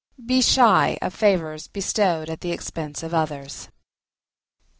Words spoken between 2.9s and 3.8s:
of others.